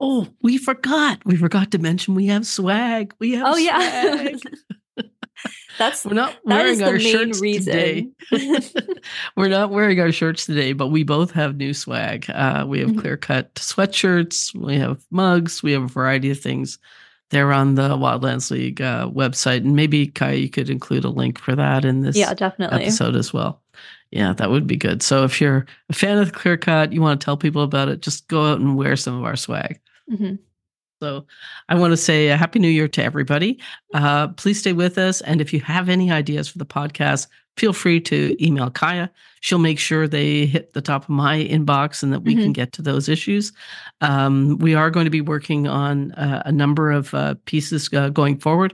Oh, 0.00 0.28
we 0.42 0.58
forgot. 0.58 1.20
We 1.24 1.36
forgot 1.36 1.70
to 1.72 1.78
mention 1.78 2.14
we 2.14 2.26
have 2.26 2.46
swag. 2.46 3.14
We 3.18 3.32
have. 3.32 3.46
Oh 3.48 3.56
yeah. 3.56 4.30
That's 5.78 6.04
we're 6.04 6.14
not 6.14 6.36
wearing 6.44 6.82
our 6.82 6.98
shirts 6.98 7.40
reason. 7.40 7.72
today. 7.72 8.08
we're 9.36 9.48
not 9.48 9.70
wearing 9.70 10.00
our 10.00 10.12
shirts 10.12 10.46
today, 10.46 10.72
but 10.72 10.88
we 10.88 11.02
both 11.02 11.30
have 11.32 11.56
new 11.56 11.74
swag. 11.74 12.28
Uh, 12.30 12.64
we 12.66 12.80
have 12.80 12.90
mm-hmm. 12.90 13.00
clear 13.00 13.16
cut 13.16 13.54
sweatshirts. 13.54 14.54
We 14.54 14.76
have 14.76 15.02
mugs. 15.10 15.62
We 15.62 15.72
have 15.72 15.84
a 15.84 15.88
variety 15.88 16.30
of 16.30 16.40
things. 16.40 16.78
They're 17.30 17.52
on 17.52 17.76
the 17.76 17.90
Wildlands 17.96 18.50
League 18.50 18.82
uh, 18.82 19.08
website, 19.08 19.58
and 19.58 19.74
maybe 19.74 20.06
Kai, 20.06 20.32
you 20.32 20.50
could 20.50 20.68
include 20.68 21.04
a 21.04 21.08
link 21.08 21.38
for 21.38 21.56
that 21.56 21.84
in 21.84 22.02
this 22.02 22.14
yeah, 22.14 22.34
definitely. 22.34 22.82
episode 22.82 23.16
as 23.16 23.32
well. 23.32 23.62
Yeah, 24.10 24.34
that 24.34 24.50
would 24.50 24.66
be 24.66 24.76
good. 24.76 25.02
So 25.02 25.24
if 25.24 25.40
you're 25.40 25.64
a 25.88 25.94
fan 25.94 26.18
of 26.18 26.26
the 26.26 26.38
clear 26.38 26.58
cut, 26.58 26.92
you 26.92 27.00
want 27.00 27.18
to 27.18 27.24
tell 27.24 27.38
people 27.38 27.62
about 27.62 27.88
it, 27.88 28.02
just 28.02 28.28
go 28.28 28.52
out 28.52 28.60
and 28.60 28.76
wear 28.76 28.96
some 28.96 29.16
of 29.16 29.24
our 29.24 29.36
swag. 29.36 29.80
Mm-hmm. 30.10 30.34
So 31.02 31.26
I 31.68 31.74
want 31.74 31.90
to 31.90 31.96
say 31.96 32.28
a 32.28 32.36
happy 32.36 32.60
new 32.60 32.68
year 32.68 32.86
to 32.86 33.02
everybody. 33.02 33.58
Uh, 33.92 34.28
please 34.28 34.60
stay 34.60 34.72
with 34.72 34.98
us. 34.98 35.20
And 35.22 35.40
if 35.40 35.52
you 35.52 35.60
have 35.62 35.88
any 35.88 36.12
ideas 36.12 36.46
for 36.46 36.58
the 36.58 36.64
podcast, 36.64 37.26
feel 37.56 37.72
free 37.72 38.00
to 38.02 38.36
email 38.40 38.70
Kaya. 38.70 39.10
She'll 39.40 39.58
make 39.58 39.80
sure 39.80 40.06
they 40.06 40.46
hit 40.46 40.74
the 40.74 40.80
top 40.80 41.02
of 41.02 41.08
my 41.08 41.42
inbox 41.42 42.04
and 42.04 42.12
that 42.12 42.20
we 42.20 42.34
mm-hmm. 42.34 42.42
can 42.42 42.52
get 42.52 42.72
to 42.74 42.82
those 42.82 43.08
issues. 43.08 43.52
Um, 44.00 44.58
we 44.58 44.76
are 44.76 44.92
going 44.92 45.06
to 45.06 45.10
be 45.10 45.20
working 45.20 45.66
on 45.66 46.12
uh, 46.12 46.44
a 46.46 46.52
number 46.52 46.92
of 46.92 47.12
uh, 47.14 47.34
pieces 47.46 47.92
uh, 47.92 48.10
going 48.10 48.38
forward. 48.38 48.72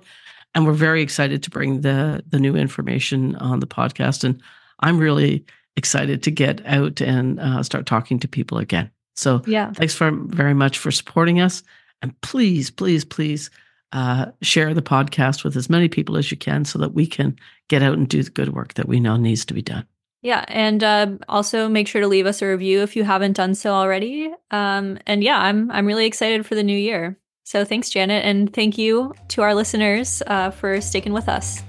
And 0.55 0.67
we're 0.67 0.75
very 0.75 1.01
excited 1.01 1.43
to 1.45 1.51
bring 1.51 1.81
the 1.81 2.23
the 2.29 2.39
new 2.39 2.57
information 2.57 3.37
on 3.37 3.61
the 3.61 3.67
podcast. 3.67 4.23
And 4.23 4.39
I'm 4.81 4.99
really 4.99 5.47
excited 5.77 6.23
to 6.25 6.31
get 6.31 6.61
out 6.67 7.01
and 7.01 7.41
uh, 7.41 7.63
start 7.63 7.87
talking 7.87 8.19
to 8.19 8.29
people 8.29 8.59
again. 8.59 8.91
So 9.17 9.41
yeah, 9.47 9.73
thanks 9.73 9.95
for 9.95 10.11
very 10.11 10.55
much 10.55 10.77
for 10.77 10.91
supporting 10.91 11.41
us. 11.41 11.63
And 12.03 12.19
please, 12.21 12.71
please, 12.71 13.05
please 13.05 13.51
uh, 13.93 14.27
share 14.43 14.75
the 14.75 14.83
podcast 14.83 15.45
with 15.45 15.57
as 15.57 15.71
many 15.71 15.89
people 15.89 16.17
as 16.17 16.31
you 16.31 16.37
can 16.37 16.65
so 16.65 16.79
that 16.79 16.95
we 16.95 17.07
can 17.07 17.37
get 17.69 17.83
out 17.83 17.95
and 17.95 18.09
do 18.09 18.23
the 18.23 18.31
good 18.31 18.55
work 18.55 18.75
that 18.75 18.89
we 18.89 19.01
know 19.01 19.17
needs 19.17 19.45
to 19.47 19.55
be 19.55 19.63
done. 19.63 19.87
Yeah, 20.21 20.45
and 20.49 20.83
uh, 20.83 21.13
also 21.29 21.69
make 21.69 21.87
sure 21.87 22.01
to 22.01 22.09
leave 22.09 22.27
us 22.27 22.43
a 22.43 22.47
review 22.47 22.83
if 22.83 22.97
you 22.97 23.05
haven't 23.05 23.35
done 23.35 23.55
so 23.55 23.73
already. 23.73 24.33
Um, 24.51 24.99
and 25.07 25.23
yeah, 25.23 25.39
I'm 25.39 25.71
I'm 25.71 25.87
really 25.87 26.07
excited 26.07 26.45
for 26.45 26.57
the 26.57 26.65
new 26.65 26.77
year. 26.77 27.17
So 27.45 27.65
thanks, 27.65 27.89
Janet, 27.89 28.25
and 28.25 28.53
thank 28.53 28.77
you 28.77 29.15
to 29.29 29.43
our 29.43 29.55
listeners 29.55 30.23
uh, 30.27 30.51
for 30.51 30.81
sticking 30.81 31.13
with 31.13 31.29
us. 31.29 31.63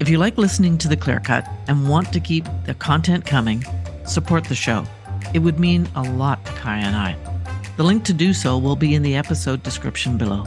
If 0.00 0.08
you 0.08 0.18
like 0.18 0.36
listening 0.36 0.76
to 0.78 0.88
the 0.88 0.96
Clear 0.96 1.20
Cut 1.20 1.48
and 1.68 1.88
want 1.88 2.12
to 2.12 2.20
keep 2.20 2.44
the 2.66 2.74
content 2.74 3.24
coming, 3.24 3.64
support 4.04 4.44
the 4.44 4.54
show. 4.54 4.84
It 5.32 5.38
would 5.38 5.58
mean 5.58 5.88
a 5.94 6.02
lot 6.02 6.44
to 6.44 6.52
Kaya 6.52 6.84
and 6.84 6.96
I. 6.96 7.35
The 7.76 7.84
link 7.84 8.04
to 8.04 8.14
do 8.14 8.32
so 8.32 8.56
will 8.56 8.76
be 8.76 8.94
in 8.94 9.02
the 9.02 9.16
episode 9.16 9.62
description 9.62 10.16
below. 10.16 10.46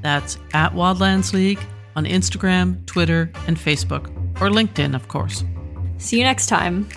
That's 0.01 0.37
at 0.53 0.73
Wildlands 0.73 1.33
League 1.33 1.59
on 1.95 2.05
Instagram, 2.05 2.85
Twitter, 2.85 3.31
and 3.47 3.57
Facebook, 3.57 4.07
or 4.41 4.49
LinkedIn, 4.49 4.95
of 4.95 5.07
course. 5.07 5.43
See 5.97 6.17
you 6.17 6.23
next 6.23 6.47
time. 6.47 6.87